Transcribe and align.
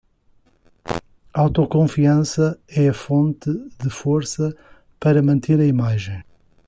Autoconfiança 1.35 2.59
é 2.67 2.89
a 2.89 2.91
fonte 2.91 3.51
de 3.79 3.87
força 3.91 4.57
para 4.99 5.21
manter 5.21 5.59
a 5.59 5.63
imagem 5.67 6.23